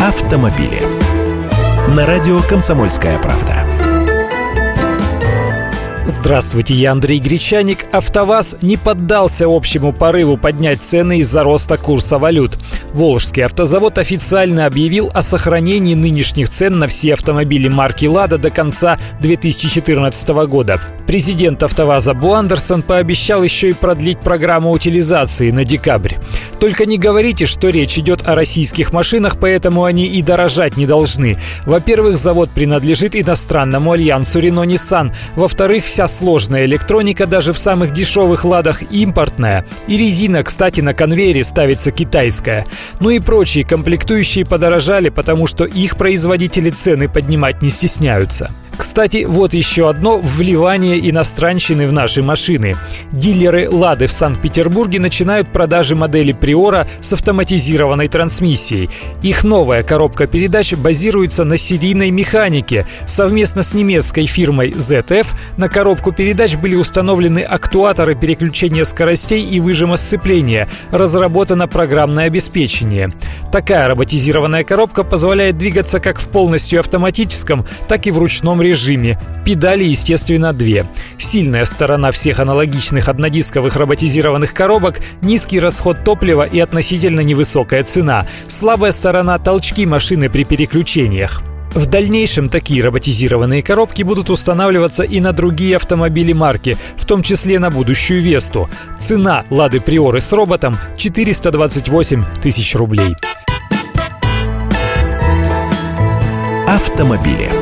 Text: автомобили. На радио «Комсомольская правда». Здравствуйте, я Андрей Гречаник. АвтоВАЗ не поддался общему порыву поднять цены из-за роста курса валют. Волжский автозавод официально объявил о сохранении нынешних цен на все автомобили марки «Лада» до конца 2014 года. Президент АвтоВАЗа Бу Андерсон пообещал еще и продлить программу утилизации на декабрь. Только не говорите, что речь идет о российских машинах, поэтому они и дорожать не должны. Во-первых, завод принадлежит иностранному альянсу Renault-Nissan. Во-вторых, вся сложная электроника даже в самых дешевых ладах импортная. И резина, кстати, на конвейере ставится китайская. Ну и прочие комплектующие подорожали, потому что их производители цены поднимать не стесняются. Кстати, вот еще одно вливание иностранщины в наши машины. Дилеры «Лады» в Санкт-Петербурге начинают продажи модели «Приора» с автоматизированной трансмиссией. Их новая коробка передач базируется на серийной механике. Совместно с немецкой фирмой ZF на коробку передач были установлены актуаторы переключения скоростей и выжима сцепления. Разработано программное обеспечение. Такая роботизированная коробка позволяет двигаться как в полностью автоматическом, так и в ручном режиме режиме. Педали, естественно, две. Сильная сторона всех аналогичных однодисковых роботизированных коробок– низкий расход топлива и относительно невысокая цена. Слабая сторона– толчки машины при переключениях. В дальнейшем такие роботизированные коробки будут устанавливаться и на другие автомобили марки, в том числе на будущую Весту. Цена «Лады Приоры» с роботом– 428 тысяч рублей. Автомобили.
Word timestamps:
автомобили. 0.00 0.80
На 1.94 2.06
радио 2.06 2.40
«Комсомольская 2.40 3.18
правда». 3.18 3.66
Здравствуйте, 6.06 6.74
я 6.74 6.92
Андрей 6.92 7.18
Гречаник. 7.18 7.84
АвтоВАЗ 7.92 8.56
не 8.62 8.76
поддался 8.76 9.44
общему 9.46 9.92
порыву 9.92 10.36
поднять 10.36 10.82
цены 10.82 11.18
из-за 11.18 11.42
роста 11.42 11.76
курса 11.76 12.18
валют. 12.18 12.58
Волжский 12.94 13.44
автозавод 13.44 13.98
официально 13.98 14.66
объявил 14.66 15.10
о 15.12 15.22
сохранении 15.22 15.94
нынешних 15.94 16.48
цен 16.48 16.78
на 16.78 16.88
все 16.88 17.14
автомобили 17.14 17.68
марки 17.68 18.06
«Лада» 18.06 18.38
до 18.38 18.50
конца 18.50 18.98
2014 19.20 20.28
года. 20.46 20.80
Президент 21.06 21.62
АвтоВАЗа 21.62 22.14
Бу 22.14 22.32
Андерсон 22.32 22.82
пообещал 22.82 23.42
еще 23.42 23.70
и 23.70 23.74
продлить 23.74 24.20
программу 24.20 24.72
утилизации 24.72 25.50
на 25.50 25.64
декабрь. 25.64 26.16
Только 26.60 26.84
не 26.84 26.98
говорите, 26.98 27.46
что 27.46 27.70
речь 27.70 27.96
идет 27.96 28.28
о 28.28 28.34
российских 28.34 28.92
машинах, 28.92 29.38
поэтому 29.40 29.84
они 29.84 30.06
и 30.06 30.20
дорожать 30.20 30.76
не 30.76 30.86
должны. 30.86 31.38
Во-первых, 31.64 32.18
завод 32.18 32.50
принадлежит 32.50 33.16
иностранному 33.16 33.92
альянсу 33.92 34.40
Renault-Nissan. 34.40 35.12
Во-вторых, 35.36 35.86
вся 35.86 36.06
сложная 36.06 36.66
электроника 36.66 37.26
даже 37.26 37.54
в 37.54 37.58
самых 37.58 37.94
дешевых 37.94 38.44
ладах 38.44 38.82
импортная. 38.92 39.64
И 39.86 39.96
резина, 39.96 40.44
кстати, 40.44 40.82
на 40.82 40.92
конвейере 40.92 41.42
ставится 41.44 41.90
китайская. 41.92 42.66
Ну 43.00 43.08
и 43.08 43.20
прочие 43.20 43.64
комплектующие 43.64 44.44
подорожали, 44.44 45.08
потому 45.08 45.46
что 45.46 45.64
их 45.64 45.96
производители 45.96 46.68
цены 46.68 47.08
поднимать 47.08 47.62
не 47.62 47.70
стесняются. 47.70 48.50
Кстати, 48.80 49.26
вот 49.28 49.52
еще 49.52 49.90
одно 49.90 50.18
вливание 50.18 51.10
иностранщины 51.10 51.86
в 51.86 51.92
наши 51.92 52.22
машины. 52.22 52.76
Дилеры 53.12 53.68
«Лады» 53.68 54.06
в 54.06 54.12
Санкт-Петербурге 54.12 54.98
начинают 54.98 55.52
продажи 55.52 55.94
модели 55.94 56.32
«Приора» 56.32 56.86
с 57.02 57.12
автоматизированной 57.12 58.08
трансмиссией. 58.08 58.88
Их 59.20 59.44
новая 59.44 59.82
коробка 59.82 60.26
передач 60.26 60.72
базируется 60.72 61.44
на 61.44 61.58
серийной 61.58 62.10
механике. 62.10 62.86
Совместно 63.06 63.62
с 63.62 63.74
немецкой 63.74 64.24
фирмой 64.24 64.70
ZF 64.70 65.26
на 65.58 65.68
коробку 65.68 66.10
передач 66.12 66.56
были 66.56 66.74
установлены 66.74 67.40
актуаторы 67.40 68.14
переключения 68.14 68.84
скоростей 68.84 69.44
и 69.44 69.60
выжима 69.60 69.98
сцепления. 69.98 70.68
Разработано 70.90 71.68
программное 71.68 72.28
обеспечение. 72.28 73.12
Такая 73.52 73.88
роботизированная 73.88 74.64
коробка 74.64 75.04
позволяет 75.04 75.58
двигаться 75.58 76.00
как 76.00 76.18
в 76.18 76.28
полностью 76.28 76.80
автоматическом, 76.80 77.66
так 77.86 78.06
и 78.06 78.10
в 78.10 78.18
ручном 78.18 78.62
режиме 78.62 78.69
режиме. 78.70 79.18
Педали, 79.44 79.84
естественно, 79.84 80.52
две. 80.52 80.86
Сильная 81.18 81.64
сторона 81.64 82.12
всех 82.12 82.38
аналогичных 82.40 83.08
однодисковых 83.08 83.76
роботизированных 83.76 84.54
коробок– 84.54 85.00
низкий 85.22 85.60
расход 85.60 86.04
топлива 86.04 86.44
и 86.44 86.60
относительно 86.60 87.20
невысокая 87.20 87.82
цена. 87.82 88.26
Слабая 88.48 88.92
сторона– 88.92 89.38
толчки 89.38 89.86
машины 89.86 90.28
при 90.28 90.44
переключениях. 90.44 91.42
В 91.74 91.86
дальнейшем 91.86 92.48
такие 92.48 92.82
роботизированные 92.82 93.62
коробки 93.62 94.02
будут 94.02 94.28
устанавливаться 94.28 95.04
и 95.04 95.20
на 95.20 95.32
другие 95.32 95.76
автомобили 95.76 96.32
марки, 96.32 96.76
в 96.96 97.04
том 97.04 97.22
числе 97.22 97.58
на 97.58 97.70
будущую 97.70 98.22
Весту. 98.22 98.68
Цена 98.98 99.44
«Лады 99.50 99.80
Приоры» 99.80 100.20
с 100.20 100.32
роботом– 100.32 100.76
428 100.96 102.24
тысяч 102.42 102.74
рублей. 102.74 103.14
Автомобили. 106.66 107.59